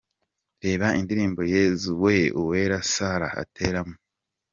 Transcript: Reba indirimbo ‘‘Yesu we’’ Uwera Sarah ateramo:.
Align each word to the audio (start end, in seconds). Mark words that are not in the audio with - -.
Reba 0.63 0.87
indirimbo 0.99 1.41
‘‘Yesu 1.55 1.87
we’’ 2.03 2.17
Uwera 2.41 2.79
Sarah 2.93 3.33
ateramo:. 3.41 3.95